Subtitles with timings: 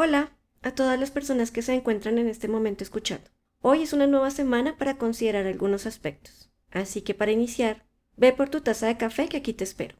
[0.00, 0.30] Hola
[0.62, 3.28] a todas las personas que se encuentran en este momento escuchando.
[3.62, 6.52] Hoy es una nueva semana para considerar algunos aspectos.
[6.70, 7.84] Así que para iniciar,
[8.16, 9.96] ve por tu taza de café que aquí te espero.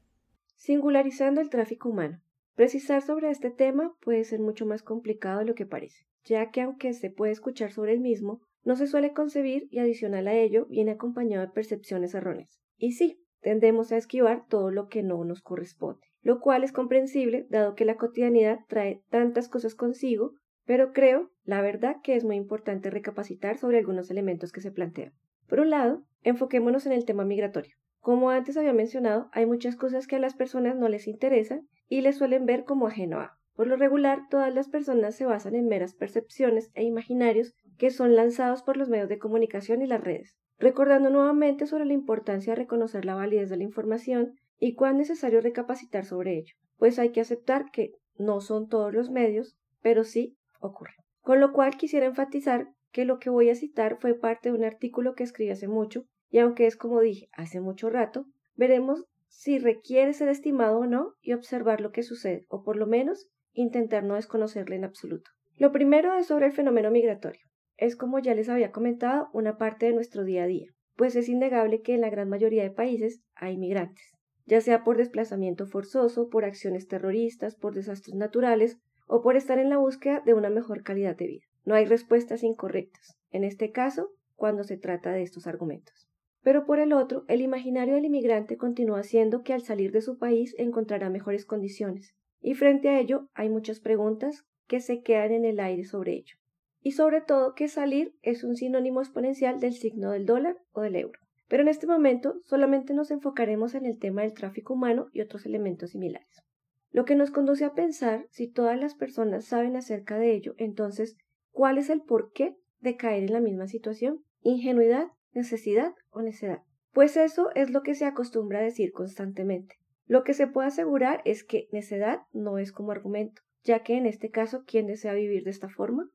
[0.55, 2.23] Singularizando el tráfico humano.
[2.55, 6.61] Precisar sobre este tema puede ser mucho más complicado de lo que parece, ya que
[6.61, 10.67] aunque se puede escuchar sobre el mismo, no se suele concebir y adicional a ello
[10.67, 12.61] viene acompañado de percepciones erróneas.
[12.77, 17.47] Y sí, tendemos a esquivar todo lo que no nos corresponde lo cual es comprensible
[17.51, 20.33] dado que la cotidianidad trae tantas cosas consigo,
[20.65, 25.13] pero creo, la verdad, que es muy importante recapacitar sobre algunos elementos que se plantean.
[25.49, 27.75] Por un lado, enfoquémonos en el tema migratorio.
[28.01, 32.03] Como antes había mencionado, hay muchas cosas que a las personas no les interesan y
[32.03, 33.39] les suelen ver como ajeno a.
[33.55, 38.15] Por lo regular, todas las personas se basan en meras percepciones e imaginarios que son
[38.15, 42.61] lanzados por los medios de comunicación y las redes, recordando nuevamente sobre la importancia de
[42.61, 47.21] reconocer la validez de la información y cuán necesario recapacitar sobre ello, pues hay que
[47.21, 50.95] aceptar que no son todos los medios, pero sí ocurre.
[51.21, 54.65] Con lo cual quisiera enfatizar que lo que voy a citar fue parte de un
[54.65, 59.59] artículo que escribí hace mucho, y aunque es como dije hace mucho rato, veremos si
[59.59, 64.05] requiere ser estimado o no y observar lo que sucede, o por lo menos intentar
[64.05, 65.31] no desconocerle en absoluto.
[65.57, 67.43] Lo primero es sobre el fenómeno migratorio.
[67.77, 71.29] Es como ya les había comentado, una parte de nuestro día a día, pues es
[71.29, 74.18] innegable que en la gran mayoría de países hay migrantes
[74.49, 79.69] ya sea por desplazamiento forzoso, por acciones terroristas, por desastres naturales o por estar en
[79.69, 81.45] la búsqueda de una mejor calidad de vida.
[81.65, 86.09] No hay respuestas incorrectas, en este caso, cuando se trata de estos argumentos.
[86.43, 90.17] Pero por el otro, el imaginario del inmigrante continúa siendo que al salir de su
[90.17, 95.45] país encontrará mejores condiciones, y frente a ello hay muchas preguntas que se quedan en
[95.45, 96.37] el aire sobre ello.
[96.81, 100.97] Y sobre todo que salir es un sinónimo exponencial del signo del dólar o del
[100.97, 101.21] euro.
[101.49, 105.47] Pero en este momento solamente nos enfocaremos en el tema del tráfico humano y otros
[105.47, 106.45] elementos similares.
[106.91, 111.17] Lo que nos conduce a pensar, si todas las personas saben acerca de ello, entonces,
[111.51, 114.25] ¿cuál es el porqué de caer en la misma situación?
[114.43, 116.63] ¿Ingenuidad, necesidad o necedad?
[116.93, 119.77] Pues eso es lo que se acostumbra a decir constantemente.
[120.07, 124.07] Lo que se puede asegurar es que necedad no es como argumento, ya que en
[124.07, 126.09] este caso, ¿quién desea vivir de esta forma?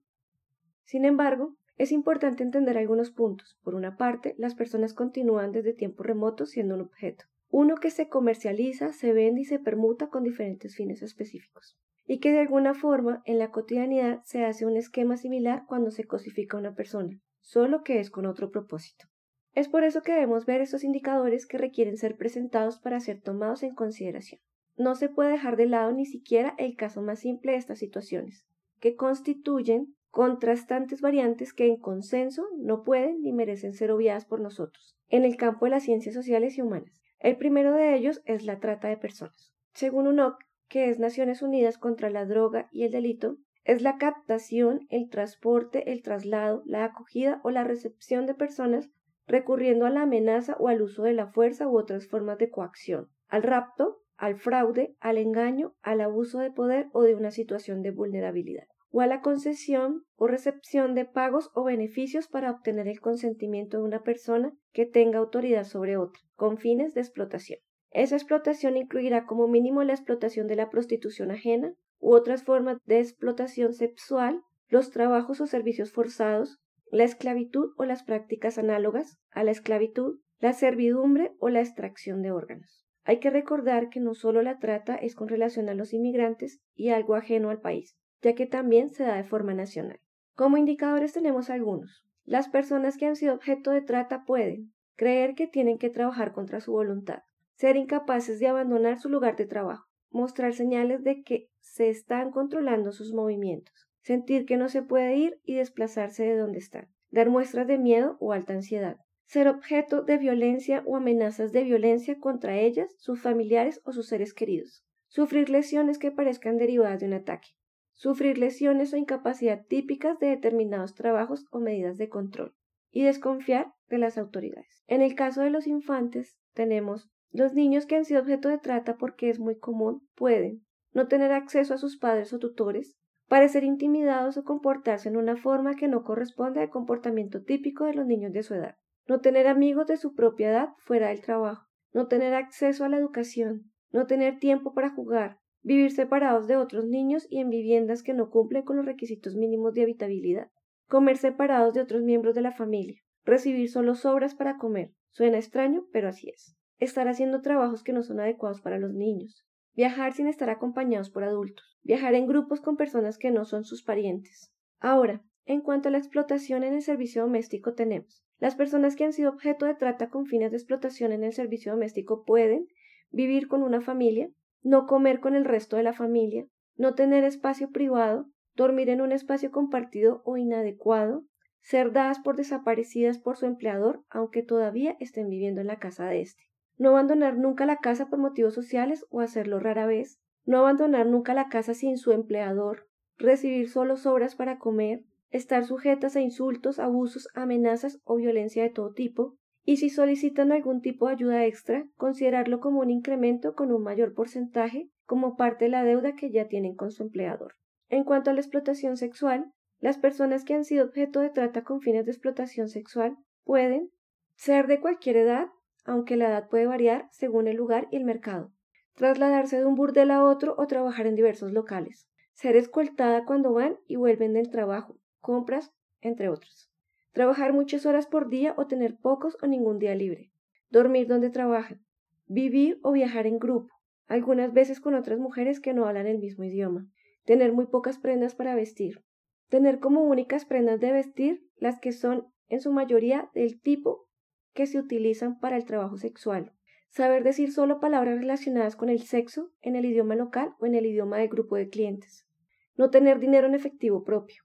[0.83, 3.57] Sin embargo, es importante entender algunos puntos.
[3.63, 8.09] Por una parte, las personas continúan desde tiempos remotos siendo un objeto, uno que se
[8.09, 13.21] comercializa, se vende y se permuta con diferentes fines específicos, y que de alguna forma
[13.25, 17.99] en la cotidianidad se hace un esquema similar cuando se cosifica una persona, solo que
[17.99, 19.05] es con otro propósito.
[19.53, 23.61] Es por eso que debemos ver estos indicadores que requieren ser presentados para ser tomados
[23.61, 24.41] en consideración.
[24.75, 28.47] No se puede dejar de lado ni siquiera el caso más simple de estas situaciones,
[28.79, 34.95] que constituyen contrastantes variantes que en consenso no pueden ni merecen ser obviadas por nosotros
[35.09, 37.01] en el campo de las ciencias sociales y humanas.
[37.17, 39.51] El primero de ellos es la trata de personas.
[39.73, 40.37] Según UNOC,
[40.67, 45.91] que es Naciones Unidas contra la Droga y el Delito, es la captación, el transporte,
[45.91, 48.91] el traslado, la acogida o la recepción de personas
[49.25, 53.09] recurriendo a la amenaza o al uso de la fuerza u otras formas de coacción,
[53.29, 57.89] al rapto, al fraude, al engaño, al abuso de poder o de una situación de
[57.89, 63.77] vulnerabilidad o a la concesión o recepción de pagos o beneficios para obtener el consentimiento
[63.77, 67.59] de una persona que tenga autoridad sobre otra, con fines de explotación.
[67.89, 72.99] Esa explotación incluirá como mínimo la explotación de la prostitución ajena u otras formas de
[72.99, 76.59] explotación sexual, los trabajos o servicios forzados,
[76.91, 82.29] la esclavitud o las prácticas análogas a la esclavitud, la servidumbre o la extracción de
[82.29, 82.85] órganos.
[83.05, 86.89] Hay que recordar que no solo la trata es con relación a los inmigrantes y
[86.89, 89.99] algo ajeno al país, ya que también se da de forma nacional.
[90.35, 92.03] Como indicadores tenemos algunos.
[92.25, 96.61] Las personas que han sido objeto de trata pueden creer que tienen que trabajar contra
[96.61, 97.19] su voluntad,
[97.55, 102.91] ser incapaces de abandonar su lugar de trabajo, mostrar señales de que se están controlando
[102.91, 107.67] sus movimientos, sentir que no se puede ir y desplazarse de donde están, dar muestras
[107.67, 112.93] de miedo o alta ansiedad, ser objeto de violencia o amenazas de violencia contra ellas,
[112.97, 117.49] sus familiares o sus seres queridos, sufrir lesiones que parezcan derivadas de un ataque,
[117.93, 122.55] sufrir lesiones o incapacidad típicas de determinados trabajos o medidas de control,
[122.91, 124.83] y desconfiar de las autoridades.
[124.87, 128.97] En el caso de los infantes, tenemos los niños que han sido objeto de trata
[128.97, 130.63] porque es muy común pueden
[130.93, 132.95] no tener acceso a sus padres o tutores,
[133.27, 138.05] parecer intimidados o comportarse en una forma que no corresponde al comportamiento típico de los
[138.05, 138.75] niños de su edad,
[139.07, 142.97] no tener amigos de su propia edad fuera del trabajo, no tener acceso a la
[142.97, 148.13] educación, no tener tiempo para jugar, vivir separados de otros niños y en viviendas que
[148.13, 150.51] no cumplen con los requisitos mínimos de habitabilidad,
[150.87, 154.91] comer separados de otros miembros de la familia, recibir solo sobras para comer.
[155.11, 156.55] Suena extraño, pero así es.
[156.79, 161.23] Estar haciendo trabajos que no son adecuados para los niños, viajar sin estar acompañados por
[161.23, 164.51] adultos, viajar en grupos con personas que no son sus parientes.
[164.79, 169.13] Ahora, en cuanto a la explotación en el servicio doméstico tenemos, las personas que han
[169.13, 172.67] sido objeto de trata con fines de explotación en el servicio doméstico pueden
[173.11, 174.29] vivir con una familia,
[174.63, 179.11] no comer con el resto de la familia, no tener espacio privado, dormir en un
[179.11, 181.23] espacio compartido o inadecuado,
[181.61, 186.21] ser dadas por desaparecidas por su empleador aunque todavía estén viviendo en la casa de
[186.21, 186.43] éste,
[186.77, 191.33] no abandonar nunca la casa por motivos sociales o hacerlo rara vez, no abandonar nunca
[191.33, 192.87] la casa sin su empleador,
[193.17, 198.93] recibir solo sobras para comer, estar sujetas a insultos, abusos, amenazas o violencia de todo
[198.93, 203.81] tipo, y si solicitan algún tipo de ayuda extra, considerarlo como un incremento con un
[203.81, 207.55] mayor porcentaje como parte de la deuda que ya tienen con su empleador.
[207.89, 211.81] En cuanto a la explotación sexual, las personas que han sido objeto de trata con
[211.81, 213.89] fines de explotación sexual pueden
[214.35, 215.47] ser de cualquier edad,
[215.85, 218.51] aunque la edad puede variar según el lugar y el mercado,
[218.95, 223.77] trasladarse de un burdel a otro o trabajar en diversos locales, ser escoltada cuando van
[223.87, 225.71] y vuelven del trabajo, compras,
[226.01, 226.72] entre otros,
[227.13, 230.31] trabajar muchas horas por día o tener pocos o ningún día libre,
[230.69, 231.81] dormir donde trabajan,
[232.25, 233.73] vivir o viajar en grupo,
[234.07, 236.87] algunas veces con otras mujeres que no hablan el mismo idioma,
[237.23, 239.03] tener muy pocas prendas para vestir,
[239.49, 244.09] tener como únicas prendas de vestir las que son en su mayoría del tipo
[244.53, 246.51] que se utilizan para el trabajo sexual,
[246.89, 250.85] saber decir solo palabras relacionadas con el sexo en el idioma local o en el
[250.85, 252.27] idioma del grupo de clientes,
[252.75, 254.42] no tener dinero en efectivo propio,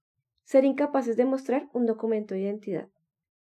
[0.48, 2.88] ser incapaces de mostrar un documento de identidad.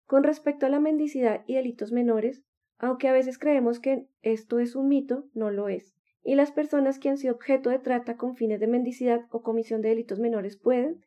[0.08, 2.42] Con respecto a la mendicidad y delitos menores,
[2.80, 5.94] aunque a veces creemos que esto es un mito, no lo es.
[6.24, 9.84] Y las personas que han sido objeto de trata con fines de mendicidad o comisión
[9.84, 11.06] de delitos menores pueden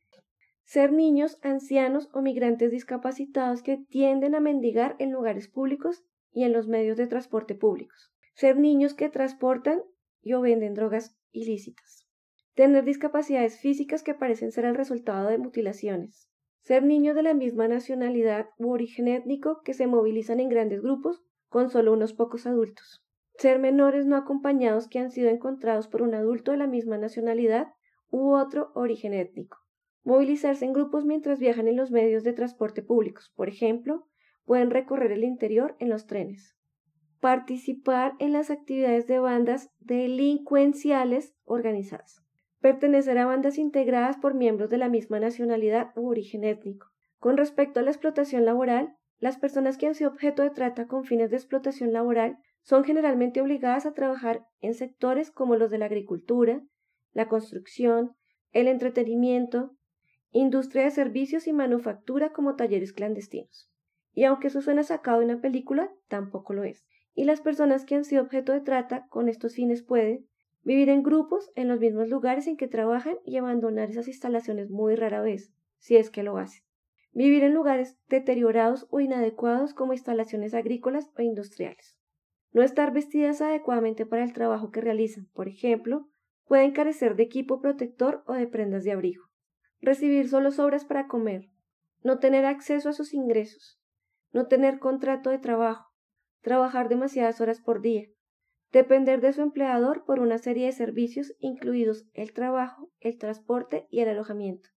[0.63, 6.53] ser niños, ancianos o migrantes discapacitados que tienden a mendigar en lugares públicos y en
[6.53, 9.83] los medios de transporte públicos, ser niños que transportan
[10.23, 12.08] y o venden drogas ilícitas,
[12.59, 16.29] tener discapacidades físicas que parecen ser el resultado de mutilaciones,
[16.63, 21.23] ser niños de la misma nacionalidad u origen étnico que se movilizan en grandes grupos
[21.49, 23.07] con solo unos pocos adultos,
[23.37, 27.69] ser menores no acompañados que han sido encontrados por un adulto de la misma nacionalidad
[28.11, 29.59] u otro origen étnico.
[30.03, 34.09] Movilizarse en grupos mientras viajan en los medios de transporte públicos, por ejemplo,
[34.45, 36.57] pueden recorrer el interior en los trenes.
[37.21, 42.28] Participar en las actividades de bandas delincuenciales organizadas.
[42.61, 46.89] Pertenecer a bandas integradas por miembros de la misma nacionalidad u origen étnico.
[47.19, 51.05] Con respecto a la explotación laboral, las personas que han sido objeto de trata con
[51.05, 55.87] fines de explotación laboral son generalmente obligadas a trabajar en sectores como los de la
[55.87, 56.63] agricultura,
[57.13, 58.17] la construcción,
[58.53, 59.77] el entretenimiento,
[60.31, 63.71] industria de servicios y manufactura como talleres clandestinos.
[64.13, 66.87] Y aunque eso suena sacado de una película, tampoco lo es.
[67.15, 70.29] Y las personas que han sido objeto de trata con estos fines pueden
[70.69, 74.97] vivir en grupos en los mismos lugares en que trabajan y abandonar esas instalaciones muy
[74.97, 76.63] rara vez, si es que lo hacen.
[77.13, 81.97] Vivir en lugares deteriorados o inadecuados como instalaciones agrícolas o industriales.
[82.53, 86.07] No estar vestidas adecuadamente para el trabajo que realizan, por ejemplo,
[86.47, 89.25] pueden carecer de equipo protector o de prendas de abrigo.
[89.81, 91.49] Recibir solo sobras para comer.
[92.05, 93.81] No tener acceso a sus ingresos.
[94.35, 95.95] No tener contrato de trabajo.
[96.43, 98.11] Trabajar demasiadas horas por día.
[98.73, 104.01] Depender de su empleador por una serie de servicios incluidos el trabajo, el transporte y
[104.01, 104.69] el alojamiento.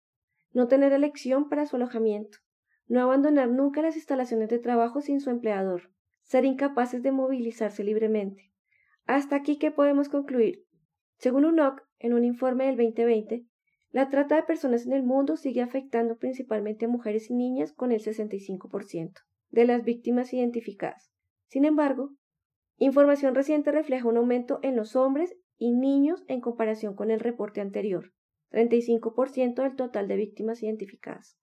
[0.53, 2.39] No tener elección para su alojamiento.
[2.87, 5.91] No abandonar nunca las instalaciones de trabajo sin su empleador
[6.31, 8.53] ser incapaces de movilizarse libremente.
[9.05, 10.65] Hasta aquí, ¿qué podemos concluir?
[11.17, 13.47] Según UNOC, en un informe del 2020,
[13.91, 17.91] la trata de personas en el mundo sigue afectando principalmente a mujeres y niñas con
[17.91, 19.13] el 65%
[19.51, 21.11] de las víctimas identificadas.
[21.49, 22.13] Sin embargo,
[22.85, 27.61] información reciente refleja un aumento en los hombres y niños en comparación con el reporte
[27.61, 28.13] anterior,
[28.51, 31.39] 35% del total de víctimas identificadas.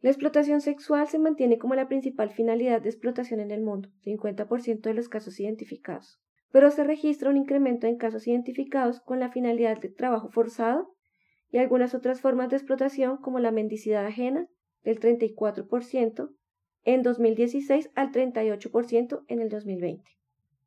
[0.00, 4.80] La explotación sexual se mantiene como la principal finalidad de explotación en el mundo, 50%
[4.80, 6.20] de los casos identificados,
[6.52, 10.94] pero se registra un incremento en casos identificados con la finalidad de trabajo forzado
[11.50, 14.48] y algunas otras formas de explotación como la mendicidad ajena,
[14.84, 16.30] del 34%
[16.84, 20.17] en 2016 al 38% en el 2020.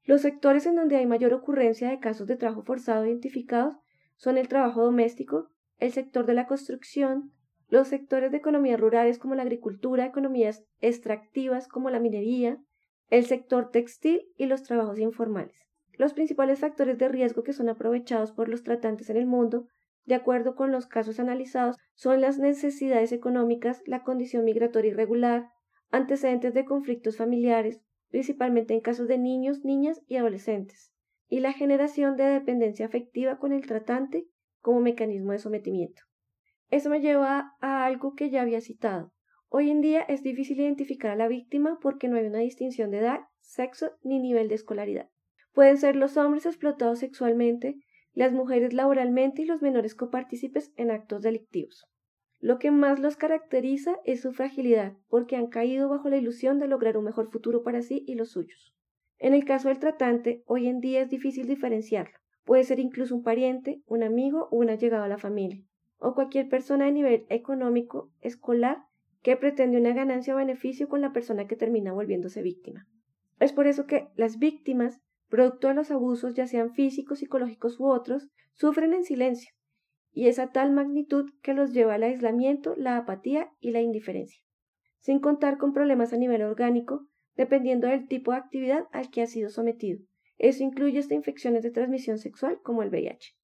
[0.04, 3.76] Los sectores en donde hay mayor ocurrencia de casos de trabajo forzado identificados
[4.16, 7.32] son el trabajo doméstico, el sector de la construcción,
[7.70, 12.58] los sectores de economías rurales como la agricultura, economías extractivas como la minería,
[13.10, 15.56] el sector textil y los trabajos informales.
[15.94, 19.68] Los principales factores de riesgo que son aprovechados por los tratantes en el mundo,
[20.06, 25.50] de acuerdo con los casos analizados, son las necesidades económicas, la condición migratoria irregular,
[25.92, 27.82] antecedentes de conflictos familiares,
[28.12, 30.92] principalmente en casos de niños, niñas y adolescentes,
[31.28, 34.28] y la generación de dependencia afectiva con el tratante
[34.60, 36.04] como mecanismo de sometimiento.
[36.70, 39.14] Eso me lleva a algo que ya había citado.
[39.50, 43.00] Hoy en día es difícil identificar a la víctima porque no hay una distinción de
[43.00, 45.10] edad, sexo ni nivel de escolaridad.
[45.54, 47.76] Pueden ser los hombres explotados sexualmente,
[48.14, 51.91] las mujeres laboralmente y los menores copartícipes en actos delictivos.
[52.42, 56.68] Lo que más los caracteriza es su fragilidad, porque han caído bajo la ilusión de
[56.68, 58.74] lograr un mejor futuro para sí y los suyos.
[59.20, 62.18] En el caso del tratante, hoy en día es difícil diferenciarlo.
[62.44, 65.64] Puede ser incluso un pariente, un amigo o un allegado a la familia,
[66.00, 68.86] o cualquier persona de nivel económico, escolar,
[69.22, 72.88] que pretende una ganancia o beneficio con la persona que termina volviéndose víctima.
[73.40, 77.86] Es por eso que las víctimas, producto de los abusos, ya sean físicos, psicológicos u
[77.86, 79.54] otros, sufren en silencio,
[80.14, 84.42] y es a tal magnitud que los lleva al aislamiento, la apatía y la indiferencia,
[85.00, 89.28] sin contar con problemas a nivel orgánico, dependiendo del tipo de actividad al que ha
[89.28, 90.00] sido sometido.
[90.38, 93.36] Eso incluye hasta infecciones de transmisión sexual como el VIH.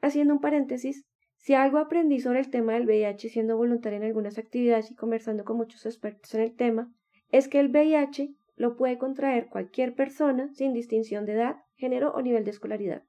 [0.00, 4.38] Haciendo un paréntesis, si algo aprendí sobre el tema del VIH siendo voluntaria en algunas
[4.38, 6.92] actividades y conversando con muchos expertos en el tema,
[7.30, 12.20] es que el VIH lo puede contraer cualquier persona sin distinción de edad, género o
[12.20, 13.02] nivel de escolaridad.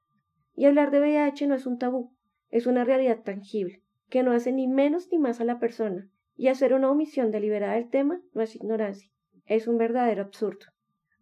[0.56, 2.14] Y hablar de VIH no es un tabú,
[2.54, 6.50] es una realidad tangible, que no hace ni menos ni más a la persona, y
[6.50, 9.10] hacer una omisión deliberada del tema no es ignorancia,
[9.48, 10.68] es un verdadero absurdo.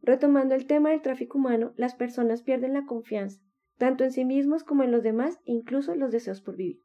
[0.02, 3.40] Retomando el tema del tráfico humano, las personas pierden la confianza,
[3.78, 6.82] tanto en sí mismos como en los demás, incluso los deseos por vivir,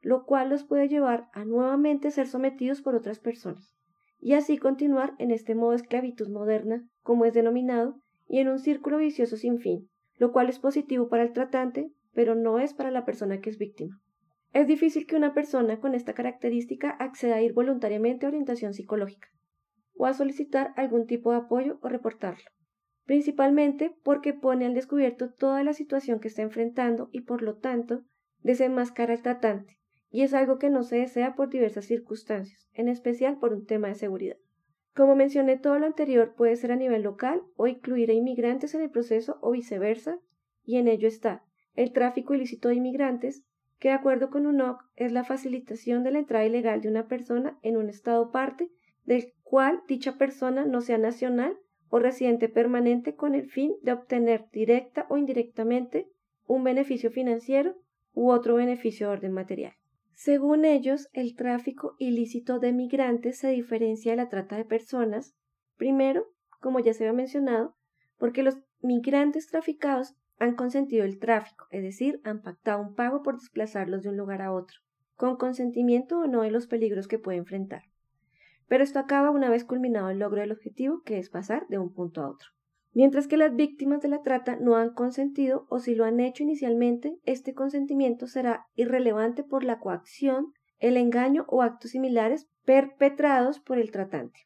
[0.00, 3.76] lo cual los puede llevar a nuevamente ser sometidos por otras personas,
[4.18, 8.60] y así continuar en este modo de esclavitud moderna, como es denominado, y en un
[8.60, 12.90] círculo vicioso sin fin, lo cual es positivo para el tratante, pero no es para
[12.90, 14.00] la persona que es víctima.
[14.52, 19.28] Es difícil que una persona con esta característica acceda a ir voluntariamente a orientación psicológica
[19.94, 22.50] o a solicitar algún tipo de apoyo o reportarlo,
[23.04, 28.02] principalmente porque pone al descubierto toda la situación que está enfrentando y por lo tanto
[28.42, 29.78] desenmascara al tratante,
[30.10, 33.88] y es algo que no se desea por diversas circunstancias, en especial por un tema
[33.88, 34.36] de seguridad.
[34.94, 38.82] Como mencioné, todo lo anterior puede ser a nivel local o incluir a inmigrantes en
[38.82, 40.18] el proceso o viceversa,
[40.64, 43.44] y en ello está el tráfico ilícito de inmigrantes,
[43.78, 47.58] que de acuerdo con UNOC es la facilitación de la entrada ilegal de una persona
[47.62, 48.68] en un estado parte
[49.04, 51.56] del cual dicha persona no sea nacional
[51.88, 56.08] o residente permanente con el fin de obtener directa o indirectamente
[56.46, 57.74] un beneficio financiero
[58.12, 59.72] u otro beneficio de orden material.
[60.14, 65.34] Según ellos, el tráfico ilícito de migrantes se diferencia de la trata de personas,
[65.76, 66.26] primero,
[66.60, 67.74] como ya se había mencionado,
[68.18, 73.38] porque los migrantes traficados han consentido el tráfico, es decir, han pactado un pago por
[73.38, 74.78] desplazarlos de un lugar a otro,
[75.14, 77.82] con consentimiento o no de los peligros que puede enfrentar.
[78.66, 81.92] Pero esto acaba una vez culminado el logro del objetivo, que es pasar de un
[81.92, 82.48] punto a otro.
[82.92, 86.42] Mientras que las víctimas de la trata no han consentido o si lo han hecho
[86.42, 93.78] inicialmente, este consentimiento será irrelevante por la coacción, el engaño o actos similares perpetrados por
[93.78, 94.40] el tratante.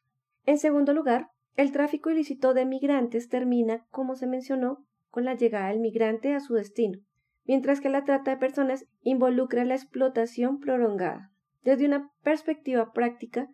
[0.45, 4.85] En segundo lugar, el tráfico ilícito de migrantes termina, como se mencionó,
[5.15, 6.99] con la llegada del migrante a su destino,
[7.45, 11.31] mientras que la trata de personas involucra la explotación prolongada.
[11.63, 13.47] Desde una perspectiva práctica,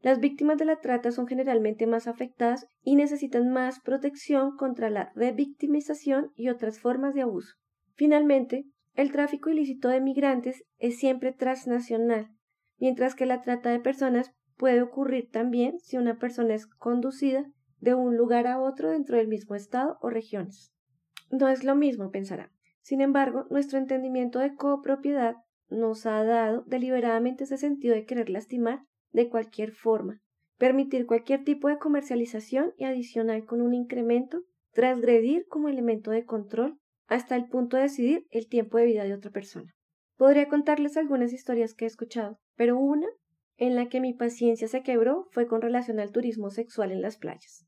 [0.00, 5.10] las víctimas de la trata son generalmente más afectadas y necesitan más protección contra la
[5.16, 7.56] revictimización y otras formas de abuso.
[7.96, 12.28] Finalmente, el tráfico ilícito de migrantes es siempre transnacional,
[12.78, 17.44] mientras que la trata de personas puede ocurrir también si una persona es conducida
[17.80, 20.72] de un lugar a otro dentro del mismo estado o regiones.
[21.30, 22.50] No es lo mismo, pensará.
[22.80, 25.36] Sin embargo, nuestro entendimiento de copropiedad
[25.68, 30.20] nos ha dado deliberadamente ese sentido de querer lastimar de cualquier forma,
[30.56, 34.42] permitir cualquier tipo de comercialización y adicional con un incremento,
[34.72, 39.14] transgredir como elemento de control hasta el punto de decidir el tiempo de vida de
[39.14, 39.74] otra persona.
[40.16, 43.06] Podría contarles algunas historias que he escuchado, pero una
[43.56, 47.16] en la que mi paciencia se quebró fue con relación al turismo sexual en las
[47.16, 47.66] playas.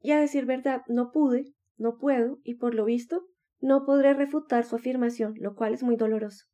[0.00, 3.24] Y a decir verdad, no pude, no puedo, y por lo visto,
[3.60, 6.44] no podré refutar su afirmación, lo cual es muy doloroso.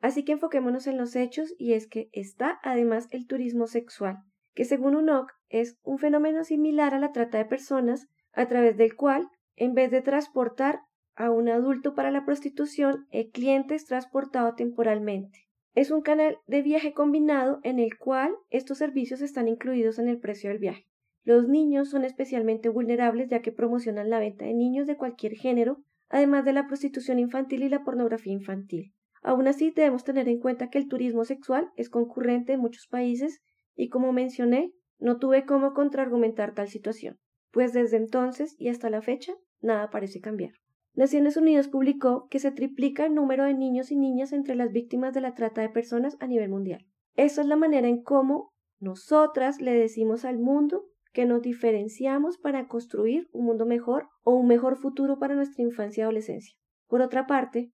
[0.00, 4.18] Así que enfoquémonos en los hechos y es que está además el turismo sexual,
[4.54, 8.94] que según UNOC es un fenómeno similar a la trata de personas, a través del
[8.94, 10.80] cual, en vez de transportar
[11.14, 15.46] a un adulto para la prostitución, el cliente es transportado temporalmente.
[15.74, 20.18] Es un canal de viaje combinado en el cual estos servicios están incluidos en el
[20.18, 20.86] precio del viaje.
[21.26, 25.82] Los niños son especialmente vulnerables ya que promocionan la venta de niños de cualquier género,
[26.08, 28.94] además de la prostitución infantil y la pornografía infantil.
[29.24, 33.42] Aún así, debemos tener en cuenta que el turismo sexual es concurrente en muchos países
[33.74, 37.18] y, como mencioné, no tuve cómo contraargumentar tal situación,
[37.50, 40.52] pues desde entonces y hasta la fecha nada parece cambiar.
[40.94, 45.12] Naciones Unidas publicó que se triplica el número de niños y niñas entre las víctimas
[45.12, 46.86] de la trata de personas a nivel mundial.
[47.16, 50.84] Esa es la manera en cómo nosotras le decimos al mundo
[51.16, 56.02] que nos diferenciamos para construir un mundo mejor o un mejor futuro para nuestra infancia
[56.02, 56.54] y adolescencia.
[56.88, 57.72] Por otra parte,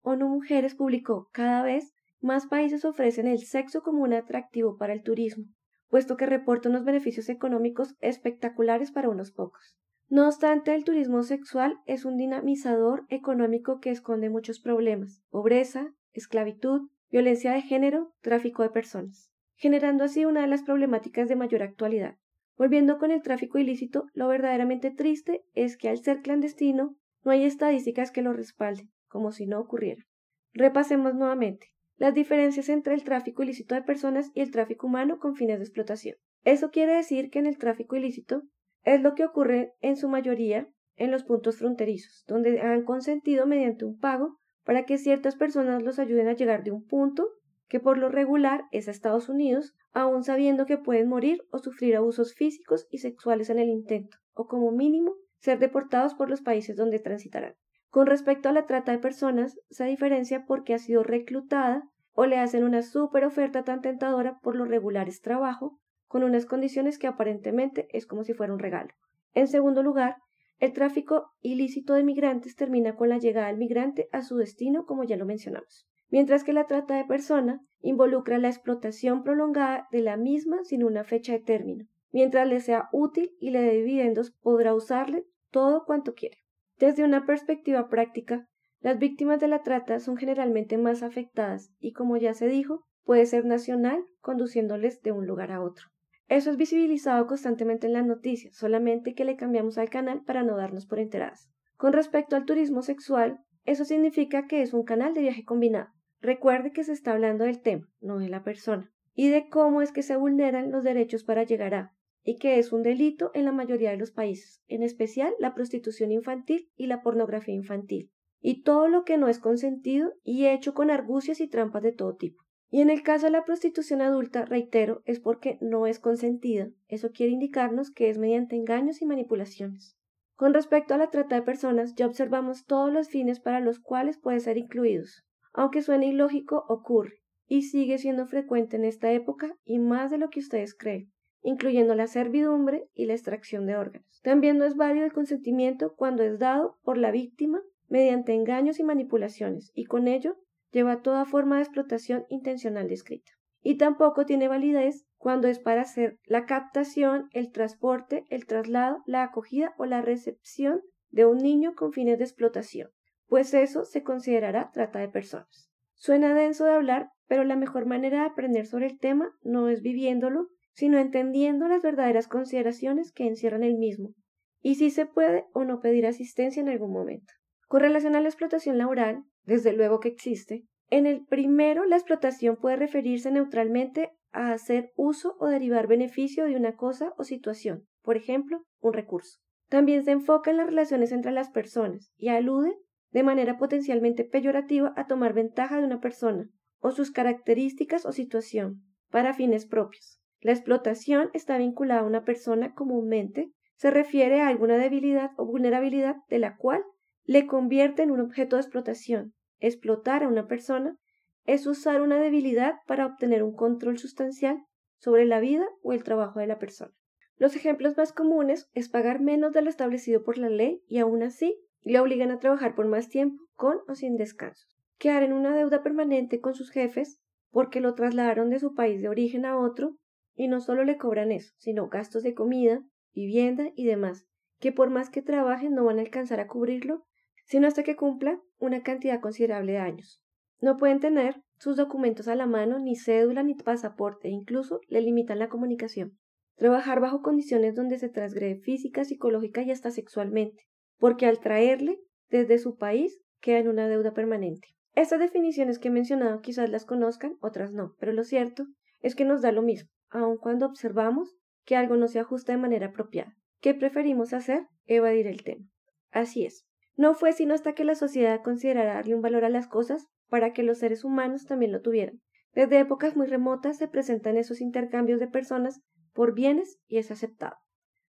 [0.00, 1.92] ONU Mujeres publicó cada vez
[2.22, 5.44] más países ofrecen el sexo como un atractivo para el turismo,
[5.90, 9.76] puesto que reporta unos beneficios económicos espectaculares para unos pocos.
[10.08, 16.88] No obstante, el turismo sexual es un dinamizador económico que esconde muchos problemas, pobreza, esclavitud,
[17.10, 22.16] violencia de género, tráfico de personas, generando así una de las problemáticas de mayor actualidad.
[22.58, 27.44] Volviendo con el tráfico ilícito, lo verdaderamente triste es que al ser clandestino no hay
[27.44, 30.04] estadísticas que lo respalden, como si no ocurriera.
[30.52, 35.36] Repasemos nuevamente las diferencias entre el tráfico ilícito de personas y el tráfico humano con
[35.36, 36.16] fines de explotación.
[36.44, 38.42] Eso quiere decir que en el tráfico ilícito
[38.82, 43.84] es lo que ocurre en su mayoría en los puntos fronterizos, donde han consentido mediante
[43.84, 47.28] un pago para que ciertas personas los ayuden a llegar de un punto
[47.68, 51.96] que por lo regular es a Estados Unidos, aun sabiendo que pueden morir o sufrir
[51.96, 56.76] abusos físicos y sexuales en el intento, o como mínimo ser deportados por los países
[56.76, 57.54] donde transitarán.
[57.90, 62.38] Con respecto a la trata de personas, se diferencia porque ha sido reclutada o le
[62.38, 67.86] hacen una super oferta tan tentadora por los regulares trabajo con unas condiciones que aparentemente
[67.92, 68.92] es como si fuera un regalo.
[69.34, 70.16] En segundo lugar,
[70.58, 75.04] el tráfico ilícito de migrantes termina con la llegada del migrante a su destino, como
[75.04, 80.16] ya lo mencionamos, mientras que la trata de persona involucra la explotación prolongada de la
[80.16, 81.86] misma sin una fecha de término.
[82.10, 86.38] Mientras le sea útil y le dé dividendos, podrá usarle todo cuanto quiere.
[86.78, 88.48] Desde una perspectiva práctica,
[88.80, 93.26] las víctimas de la trata son generalmente más afectadas y, como ya se dijo, puede
[93.26, 95.86] ser nacional conduciéndoles de un lugar a otro.
[96.28, 100.56] Eso es visibilizado constantemente en las noticias, solamente que le cambiamos al canal para no
[100.56, 101.48] darnos por enteradas.
[101.76, 105.88] Con respecto al turismo sexual, eso significa que es un canal de viaje combinado.
[106.20, 109.92] Recuerde que se está hablando del tema, no de la persona, y de cómo es
[109.92, 111.94] que se vulneran los derechos para llegar a,
[112.24, 116.10] y que es un delito en la mayoría de los países, en especial la prostitución
[116.10, 120.90] infantil y la pornografía infantil, y todo lo que no es consentido y hecho con
[120.90, 122.42] argucias y trampas de todo tipo.
[122.70, 126.68] Y en el caso de la prostitución adulta, reitero, es porque no es consentida.
[126.86, 129.96] Eso quiere indicarnos que es mediante engaños y manipulaciones.
[130.34, 134.18] Con respecto a la trata de personas, ya observamos todos los fines para los cuales
[134.18, 135.24] puede ser incluidos.
[135.58, 137.18] Aunque suene ilógico, ocurre,
[137.48, 141.96] y sigue siendo frecuente en esta época y más de lo que ustedes creen, incluyendo
[141.96, 144.20] la servidumbre y la extracción de órganos.
[144.22, 148.84] También no es válido el consentimiento cuando es dado por la víctima mediante engaños y
[148.84, 150.36] manipulaciones, y con ello
[150.70, 153.32] lleva toda forma de explotación intencional descrita.
[153.60, 159.24] Y tampoco tiene validez cuando es para hacer la captación, el transporte, el traslado, la
[159.24, 162.90] acogida o la recepción de un niño con fines de explotación,
[163.28, 165.70] pues eso se considerará trata de personas.
[165.94, 169.82] Suena denso de hablar, pero la mejor manera de aprender sobre el tema no es
[169.82, 174.14] viviéndolo, sino entendiendo las verdaderas consideraciones que encierran el mismo,
[174.60, 177.32] y si se puede o no pedir asistencia en algún momento.
[177.66, 180.64] Con relación a la explotación laboral, desde luego que existe.
[180.90, 186.56] En el primero, la explotación puede referirse neutralmente a hacer uso o derivar beneficio de
[186.56, 189.38] una cosa o situación, por ejemplo, un recurso.
[189.68, 192.74] También se enfoca en las relaciones entre las personas y alude
[193.10, 198.82] de manera potencialmente peyorativa a tomar ventaja de una persona o sus características o situación
[199.10, 200.20] para fines propios.
[200.40, 206.16] La explotación está vinculada a una persona comúnmente se refiere a alguna debilidad o vulnerabilidad
[206.28, 206.82] de la cual
[207.24, 210.96] le convierte en un objeto de explotación explotar a una persona
[211.44, 214.64] es usar una debilidad para obtener un control sustancial
[214.98, 216.92] sobre la vida o el trabajo de la persona.
[217.36, 221.22] Los ejemplos más comunes es pagar menos de lo establecido por la ley y aún
[221.22, 221.56] así
[221.92, 224.78] le obligan a trabajar por más tiempo, con o sin descansos.
[224.98, 227.20] Quedar en una deuda permanente con sus jefes
[227.50, 229.96] porque lo trasladaron de su país de origen a otro
[230.34, 232.82] y no solo le cobran eso, sino gastos de comida,
[233.14, 234.26] vivienda y demás,
[234.60, 237.04] que por más que trabajen no van a alcanzar a cubrirlo
[237.48, 240.22] sino hasta que cumpla una cantidad considerable de años.
[240.60, 245.00] No pueden tener sus documentos a la mano, ni cédula, ni pasaporte, e incluso le
[245.00, 246.18] limitan la comunicación.
[246.56, 250.64] Trabajar bajo condiciones donde se transgrede física, psicológica y hasta sexualmente,
[250.98, 254.68] porque al traerle desde su país queda en una deuda permanente.
[254.94, 258.66] Estas definiciones que he mencionado quizás las conozcan, otras no, pero lo cierto
[259.00, 262.58] es que nos da lo mismo, aun cuando observamos que algo no se ajusta de
[262.58, 263.34] manera apropiada.
[263.60, 264.66] ¿Qué preferimos hacer?
[264.86, 265.66] Evadir el tema.
[266.10, 266.64] Así es.
[266.96, 270.52] No fue sino hasta que la sociedad considerara darle un valor a las cosas para
[270.52, 272.20] que los seres humanos también lo tuvieran.
[272.54, 275.80] Desde épocas muy remotas se presentan esos intercambios de personas
[276.12, 277.56] por bienes y es aceptado.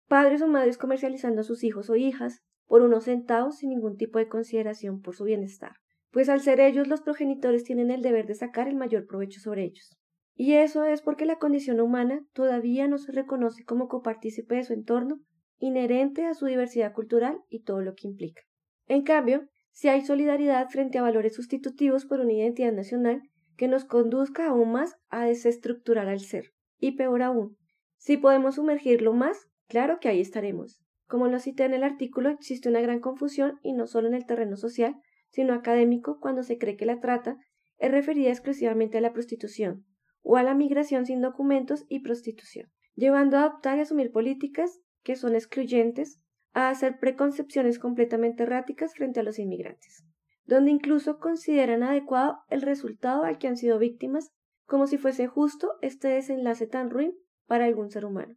[0.06, 4.18] Padres o madres comercializando a sus hijos o hijas, por unos centavos sin ningún tipo
[4.18, 5.72] de consideración por su bienestar,
[6.10, 9.64] pues al ser ellos los progenitores tienen el deber de sacar el mayor provecho sobre
[9.64, 9.98] ellos.
[10.36, 14.72] Y eso es porque la condición humana todavía no se reconoce como copartícipe de su
[14.72, 15.20] entorno,
[15.58, 18.42] inherente a su diversidad cultural y todo lo que implica.
[18.86, 23.22] En cambio, si hay solidaridad frente a valores sustitutivos por una identidad nacional
[23.56, 26.52] que nos conduzca aún más a desestructurar al ser.
[26.78, 27.56] Y peor aún,
[27.96, 30.83] si podemos sumergirlo más, claro que ahí estaremos.
[31.14, 34.26] Como lo cité en el artículo, existe una gran confusión y no solo en el
[34.26, 35.00] terreno social,
[35.30, 37.36] sino académico cuando se cree que la trata
[37.78, 39.86] es referida exclusivamente a la prostitución
[40.22, 45.14] o a la migración sin documentos y prostitución, llevando a adoptar y asumir políticas que
[45.14, 46.20] son excluyentes,
[46.52, 50.02] a hacer preconcepciones completamente erráticas frente a los inmigrantes,
[50.46, 54.32] donde incluso consideran adecuado el resultado al que han sido víctimas,
[54.66, 57.14] como si fuese justo este desenlace tan ruin
[57.46, 58.34] para algún ser humano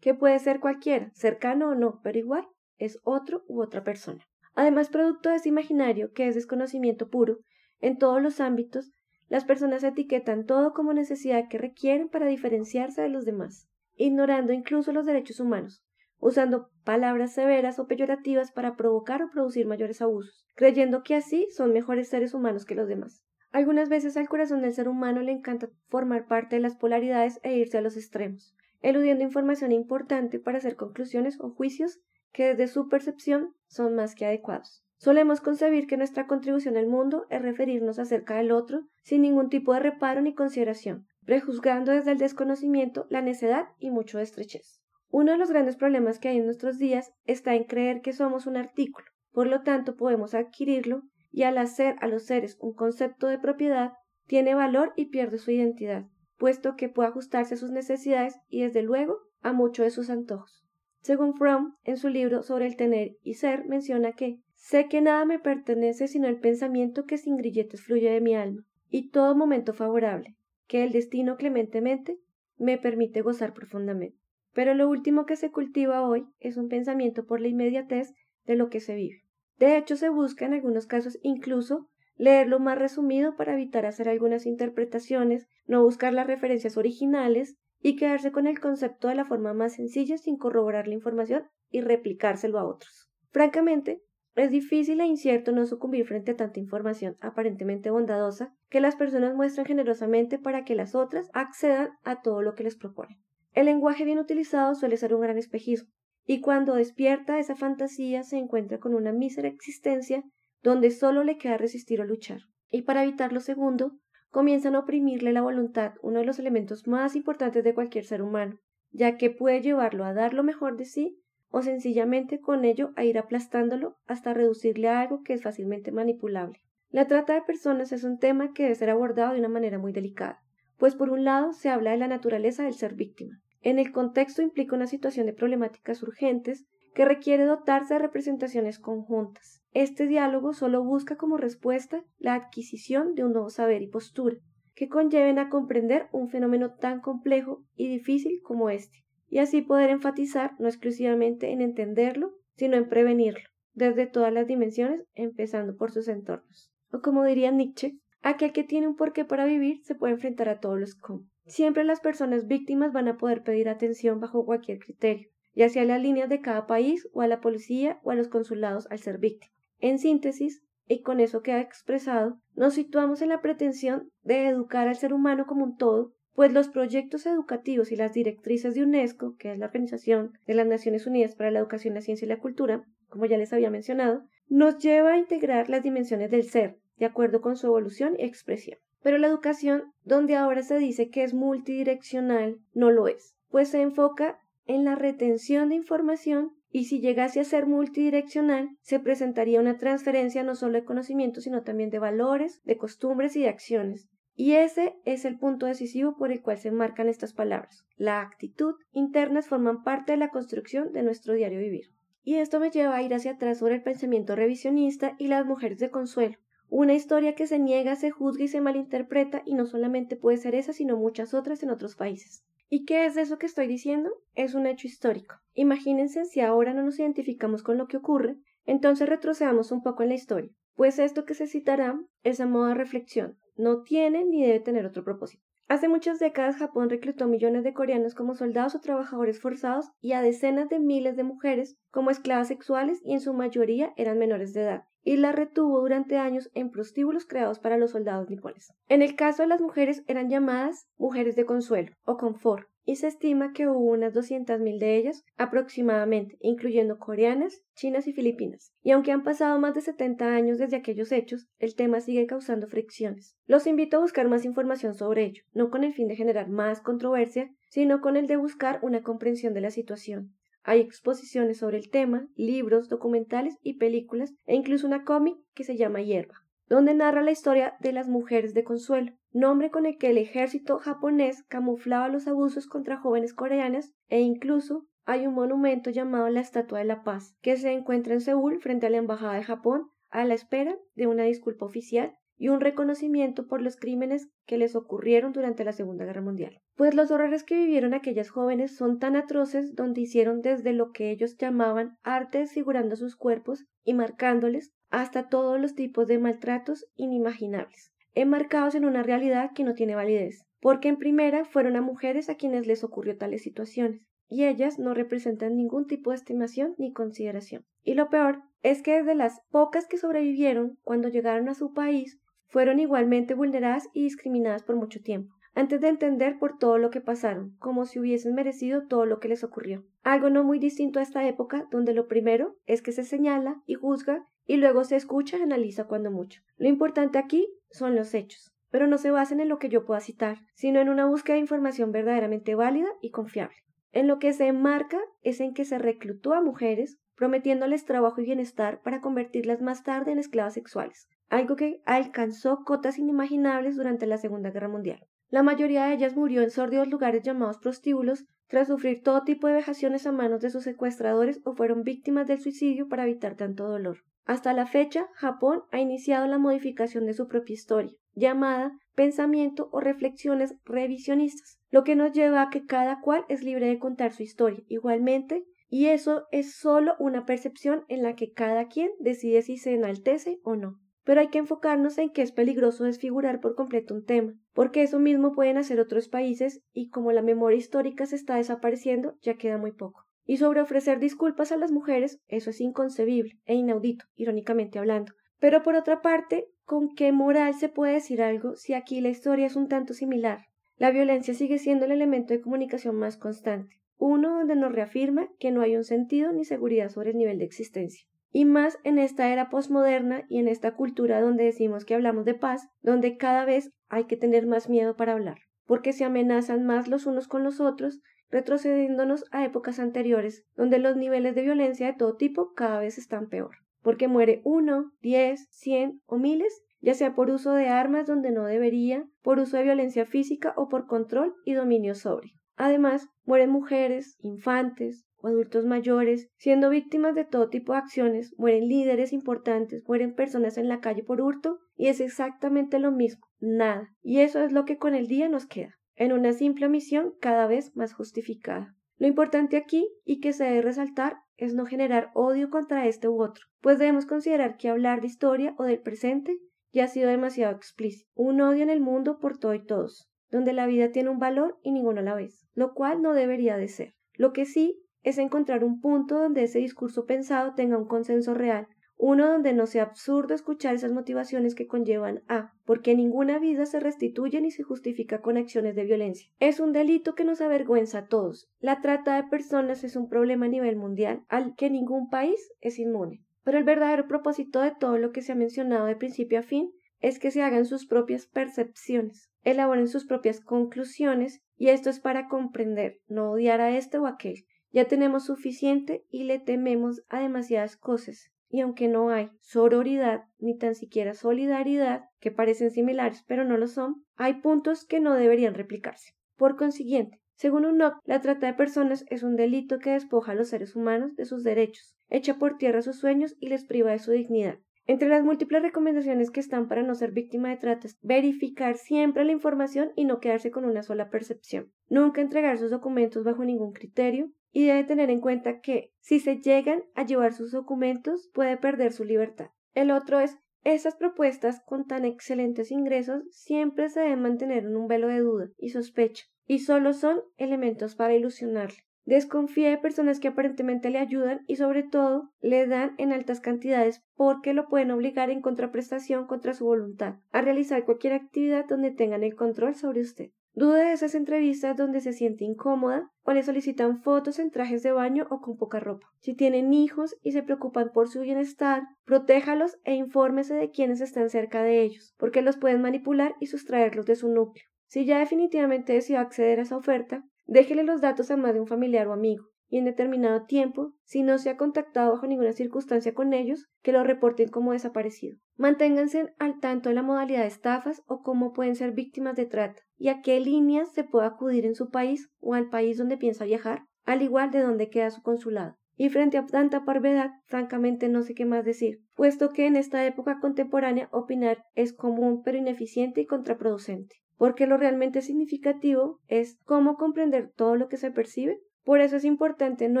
[0.06, 2.46] que puede ser cualquiera, cercano o no, pero igual
[2.78, 4.24] es otro u otra persona.
[4.54, 7.38] Además, producto de ese imaginario, que es desconocimiento puro,
[7.80, 8.92] en todos los ámbitos,
[9.26, 13.66] las personas etiquetan todo como necesidad que requieren para diferenciarse de los demás,
[13.96, 15.82] ignorando incluso los derechos humanos,
[16.20, 21.72] usando palabras severas o peyorativas para provocar o producir mayores abusos, creyendo que así son
[21.72, 23.24] mejores seres humanos que los demás.
[23.50, 27.56] Algunas veces al corazón del ser humano le encanta formar parte de las polaridades e
[27.56, 28.54] irse a los extremos,
[28.86, 31.98] eludiendo información importante para hacer conclusiones o juicios
[32.32, 34.84] que desde su percepción son más que adecuados.
[34.98, 39.74] Solemos concebir que nuestra contribución al mundo es referirnos acerca del otro sin ningún tipo
[39.74, 44.80] de reparo ni consideración, prejuzgando desde el desconocimiento la necedad y mucho estrechez.
[45.10, 48.46] Uno de los grandes problemas que hay en nuestros días está en creer que somos
[48.46, 53.26] un artículo, por lo tanto podemos adquirirlo y al hacer a los seres un concepto
[53.26, 53.94] de propiedad,
[54.28, 56.06] tiene valor y pierde su identidad
[56.38, 60.64] puesto que puede ajustarse a sus necesidades y desde luego a muchos de sus antojos.
[61.00, 65.24] Según Fromm, en su libro sobre el tener y ser, menciona que sé que nada
[65.24, 69.72] me pertenece sino el pensamiento que sin grilletes fluye de mi alma, y todo momento
[69.72, 72.18] favorable, que el destino clementemente
[72.58, 74.18] me permite gozar profundamente.
[74.52, 78.14] Pero lo último que se cultiva hoy es un pensamiento por la inmediatez
[78.46, 79.22] de lo que se vive.
[79.58, 84.46] De hecho, se busca en algunos casos incluso leerlo más resumido para evitar hacer algunas
[84.46, 89.74] interpretaciones, no buscar las referencias originales y quedarse con el concepto de la forma más
[89.74, 93.08] sencilla sin corroborar la información y replicárselo a otros.
[93.30, 94.02] Francamente,
[94.34, 99.34] es difícil e incierto no sucumbir frente a tanta información aparentemente bondadosa que las personas
[99.34, 103.18] muestran generosamente para que las otras accedan a todo lo que les proponen.
[103.54, 105.90] El lenguaje bien utilizado suele ser un gran espejismo,
[106.26, 110.22] y cuando despierta esa fantasía se encuentra con una mísera existencia
[110.62, 112.40] donde solo le queda resistir o luchar.
[112.70, 113.98] Y para evitar lo segundo,
[114.30, 118.58] comienzan a oprimirle la voluntad, uno de los elementos más importantes de cualquier ser humano,
[118.90, 121.18] ya que puede llevarlo a dar lo mejor de sí
[121.50, 126.60] o sencillamente con ello a ir aplastándolo hasta reducirle a algo que es fácilmente manipulable.
[126.90, 129.92] La trata de personas es un tema que debe ser abordado de una manera muy
[129.92, 130.42] delicada,
[130.76, 133.40] pues por un lado se habla de la naturaleza del ser víctima.
[133.62, 139.62] En el contexto implica una situación de problemáticas urgentes que requiere dotarse de representaciones conjuntas.
[139.78, 144.38] Este diálogo solo busca como respuesta la adquisición de un nuevo saber y postura,
[144.74, 149.90] que conlleven a comprender un fenómeno tan complejo y difícil como este, y así poder
[149.90, 153.42] enfatizar no exclusivamente en entenderlo, sino en prevenirlo,
[153.74, 156.72] desde todas las dimensiones, empezando por sus entornos.
[156.90, 160.58] O como diría Nietzsche, aquel que tiene un porqué para vivir se puede enfrentar a
[160.58, 161.26] todos los cómo.
[161.44, 165.84] Siempre las personas víctimas van a poder pedir atención bajo cualquier criterio, ya sea a
[165.84, 169.18] las líneas de cada país o a la policía o a los consulados al ser
[169.18, 169.54] víctima.
[169.80, 174.96] En síntesis, y con eso queda expresado, nos situamos en la pretensión de educar al
[174.96, 179.52] ser humano como un todo, pues los proyectos educativos y las directrices de UNESCO, que
[179.52, 182.84] es la Organización de las Naciones Unidas para la Educación, la Ciencia y la Cultura,
[183.08, 187.40] como ya les había mencionado, nos lleva a integrar las dimensiones del ser, de acuerdo
[187.40, 188.78] con su evolución y expresión.
[189.02, 193.80] Pero la educación, donde ahora se dice que es multidireccional, no lo es, pues se
[193.80, 199.78] enfoca en la retención de información y si llegase a ser multidireccional, se presentaría una
[199.78, 204.10] transferencia no solo de conocimiento, sino también de valores, de costumbres y de acciones.
[204.34, 207.86] Y ese es el punto decisivo por el cual se marcan estas palabras.
[207.96, 211.86] La actitud internas forman parte de la construcción de nuestro diario vivir.
[212.22, 215.78] Y esto me lleva a ir hacia atrás sobre el pensamiento revisionista y las mujeres
[215.78, 216.36] de consuelo.
[216.68, 220.56] Una historia que se niega, se juzga y se malinterpreta y no solamente puede ser
[220.56, 222.44] esa, sino muchas otras en otros países.
[222.68, 224.10] ¿Y qué es eso que estoy diciendo?
[224.34, 225.36] Es un hecho histórico.
[225.54, 230.08] Imagínense si ahora no nos identificamos con lo que ocurre, entonces retrocedamos un poco en
[230.08, 234.44] la historia, pues esto que se citará es a modo de reflexión, no tiene ni
[234.44, 235.44] debe tener otro propósito.
[235.68, 240.22] Hace muchas décadas Japón reclutó millones de coreanos como soldados o trabajadores forzados y a
[240.22, 244.62] decenas de miles de mujeres como esclavas sexuales y en su mayoría eran menores de
[244.62, 248.74] edad y las retuvo durante años en prostíbulos creados para los soldados nipones.
[248.88, 253.06] En el caso de las mujeres eran llamadas mujeres de consuelo o confort y se
[253.06, 258.72] estima que hubo unas 200.000 de ellas aproximadamente, incluyendo coreanas, chinas y filipinas.
[258.82, 262.66] Y aunque han pasado más de 70 años desde aquellos hechos, el tema sigue causando
[262.66, 263.36] fricciones.
[263.46, 266.80] Los invito a buscar más información sobre ello, no con el fin de generar más
[266.80, 270.34] controversia, sino con el de buscar una comprensión de la situación.
[270.68, 275.76] Hay exposiciones sobre el tema, libros, documentales y películas, e incluso una cómic que se
[275.76, 276.34] llama Hierba,
[276.68, 280.78] donde narra la historia de las mujeres de Consuelo, nombre con el que el ejército
[280.78, 286.80] japonés camuflaba los abusos contra jóvenes coreanas e incluso hay un monumento llamado la Estatua
[286.80, 290.24] de la Paz, que se encuentra en Seúl frente a la Embajada de Japón a
[290.24, 295.32] la espera de una disculpa oficial y un reconocimiento por los crímenes que les ocurrieron
[295.32, 296.60] durante la Segunda Guerra Mundial.
[296.76, 301.10] Pues los horrores que vivieron aquellas jóvenes son tan atroces donde hicieron desde lo que
[301.10, 307.92] ellos llamaban arte desfigurando sus cuerpos y marcándoles hasta todos los tipos de maltratos inimaginables,
[308.14, 312.36] enmarcados en una realidad que no tiene validez, porque en primera fueron a mujeres a
[312.36, 317.64] quienes les ocurrió tales situaciones, y ellas no representan ningún tipo de estimación ni consideración.
[317.82, 322.20] Y lo peor es que desde las pocas que sobrevivieron cuando llegaron a su país
[322.48, 327.00] fueron igualmente vulneradas y discriminadas por mucho tiempo, antes de entender por todo lo que
[327.00, 329.84] pasaron, como si hubiesen merecido todo lo que les ocurrió.
[330.02, 333.74] Algo no muy distinto a esta época, donde lo primero es que se señala y
[333.74, 336.42] juzga y luego se escucha y analiza cuando mucho.
[336.56, 340.00] Lo importante aquí son los hechos, pero no se basen en lo que yo pueda
[340.00, 343.56] citar, sino en una búsqueda de información verdaderamente válida y confiable.
[343.92, 348.26] En lo que se enmarca es en que se reclutó a mujeres prometiéndoles trabajo y
[348.26, 354.18] bienestar para convertirlas más tarde en esclavas sexuales, algo que alcanzó cotas inimaginables durante la
[354.18, 355.06] Segunda Guerra Mundial.
[355.28, 359.54] La mayoría de ellas murió en sórdidos lugares llamados prostíbulos tras sufrir todo tipo de
[359.54, 364.04] vejaciones a manos de sus secuestradores o fueron víctimas del suicidio para evitar tanto dolor.
[364.24, 369.80] Hasta la fecha, Japón ha iniciado la modificación de su propia historia, llamada pensamiento o
[369.80, 374.22] reflexiones revisionistas, lo que nos lleva a que cada cual es libre de contar su
[374.22, 374.62] historia.
[374.68, 379.74] Igualmente, y eso es solo una percepción en la que cada quien decide si se
[379.74, 384.04] enaltece o no pero hay que enfocarnos en que es peligroso desfigurar por completo un
[384.04, 388.34] tema, porque eso mismo pueden hacer otros países y como la memoria histórica se está
[388.34, 390.04] desapareciendo, ya queda muy poco.
[390.24, 395.12] Y sobre ofrecer disculpas a las mujeres, eso es inconcebible e inaudito, irónicamente hablando.
[395.38, 399.46] Pero por otra parte, ¿con qué moral se puede decir algo si aquí la historia
[399.46, 400.46] es un tanto similar?
[400.76, 405.52] La violencia sigue siendo el elemento de comunicación más constante, uno donde nos reafirma que
[405.52, 409.28] no hay un sentido ni seguridad sobre el nivel de existencia y más en esta
[409.32, 413.72] era posmoderna y en esta cultura donde decimos que hablamos de paz, donde cada vez
[413.88, 417.60] hay que tener más miedo para hablar, porque se amenazan más los unos con los
[417.60, 422.98] otros, retrocediéndonos a épocas anteriores, donde los niveles de violencia de todo tipo cada vez
[422.98, 428.06] están peor, porque muere uno, diez, cien o miles, ya sea por uso de armas
[428.06, 432.32] donde no debería, por uso de violencia física o por control y dominio sobre.
[432.56, 439.12] Además, mueren mujeres, infantes, adultos mayores, siendo víctimas de todo tipo de acciones, mueren líderes
[439.12, 443.90] importantes, mueren personas en la calle por hurto, y es exactamente lo mismo, nada.
[444.02, 447.46] Y eso es lo que con el día nos queda, en una simple misión cada
[447.46, 448.74] vez más justificada.
[448.98, 453.22] Lo importante aquí, y que se debe resaltar, es no generar odio contra este u
[453.22, 456.38] otro, pues debemos considerar que hablar de historia o del presente
[456.72, 458.08] ya ha sido demasiado explícito.
[458.14, 461.58] Un odio en el mundo por todo y todos, donde la vida tiene un valor
[461.62, 463.94] y ninguno la vez, lo cual no debería de ser.
[464.14, 468.66] Lo que sí es encontrar un punto donde ese discurso pensado tenga un consenso real,
[468.98, 473.78] uno donde no sea absurdo escuchar esas motivaciones que conllevan a, porque ninguna vida se
[473.78, 476.28] restituye ni se justifica con acciones de violencia.
[476.40, 478.50] Es un delito que nos avergüenza a todos.
[478.58, 482.80] La trata de personas es un problema a nivel mundial al que ningún país es
[482.80, 483.22] inmune.
[483.44, 486.72] Pero el verdadero propósito de todo lo que se ha mencionado de principio a fin
[486.98, 492.26] es que se hagan sus propias percepciones, elaboren sus propias conclusiones, y esto es para
[492.26, 497.76] comprender, no odiar a este o aquel, ya tenemos suficiente y le tememos a demasiadas
[497.76, 498.30] cosas.
[498.48, 503.66] Y aunque no hay sororidad ni tan siquiera solidaridad, que parecen similares pero no lo
[503.66, 506.14] son, hay puntos que no deberían replicarse.
[506.36, 510.48] Por consiguiente, según UNOC, la trata de personas es un delito que despoja a los
[510.48, 514.12] seres humanos de sus derechos, echa por tierra sus sueños y les priva de su
[514.12, 514.58] dignidad.
[514.88, 519.32] Entre las múltiples recomendaciones que están para no ser víctima de tratas, verificar siempre la
[519.32, 521.72] información y no quedarse con una sola percepción.
[521.88, 526.38] Nunca entregar sus documentos bajo ningún criterio, y debe tener en cuenta que si se
[526.38, 529.50] llegan a llevar sus documentos puede perder su libertad.
[529.74, 534.88] El otro es Estas propuestas con tan excelentes ingresos siempre se deben mantener en un
[534.88, 538.78] velo de duda y sospecha, y solo son elementos para ilusionarle.
[539.04, 544.06] Desconfía de personas que aparentemente le ayudan y sobre todo le dan en altas cantidades
[544.14, 549.22] porque lo pueden obligar en contraprestación contra su voluntad a realizar cualquier actividad donde tengan
[549.22, 550.30] el control sobre usted.
[550.58, 554.90] Dude de esas entrevistas donde se siente incómoda o le solicitan fotos en trajes de
[554.90, 556.10] baño o con poca ropa.
[556.20, 561.28] Si tienen hijos y se preocupan por su bienestar, protéjalos e infórmese de quienes están
[561.28, 564.64] cerca de ellos, porque los pueden manipular y sustraerlos de su núcleo.
[564.86, 568.66] Si ya definitivamente decidió acceder a esa oferta, déjele los datos a más de un
[568.66, 573.14] familiar o amigo y en determinado tiempo, si no se ha contactado bajo ninguna circunstancia
[573.14, 575.38] con ellos, que lo reporten como desaparecido.
[575.56, 579.82] Manténganse al tanto de la modalidad de estafas o cómo pueden ser víctimas de trata
[579.96, 583.44] y a qué líneas se puede acudir en su país o al país donde piensa
[583.44, 585.76] viajar, al igual de donde queda su consulado.
[585.98, 590.04] Y frente a tanta parvedad, francamente no sé qué más decir, puesto que en esta
[590.04, 596.96] época contemporánea opinar es común pero ineficiente y contraproducente, porque lo realmente significativo es cómo
[596.96, 600.00] comprender todo lo que se percibe por eso es importante no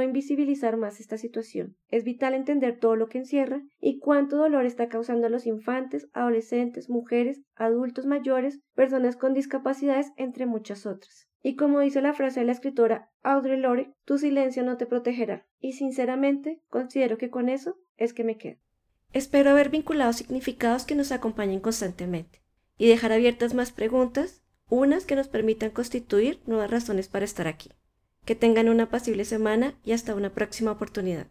[0.00, 1.76] invisibilizar más esta situación.
[1.88, 6.08] Es vital entender todo lo que encierra y cuánto dolor está causando a los infantes,
[6.12, 11.26] adolescentes, mujeres, adultos mayores, personas con discapacidades, entre muchas otras.
[11.42, 15.48] Y como dice la frase de la escritora Audre Lorde, tu silencio no te protegerá.
[15.58, 18.60] Y sinceramente considero que con eso es que me quedo.
[19.12, 22.40] Espero haber vinculado significados que nos acompañen constantemente
[22.78, 27.70] y dejar abiertas más preguntas, unas que nos permitan constituir nuevas razones para estar aquí.
[28.26, 31.28] Que tengan una pasible semana y hasta una próxima oportunidad.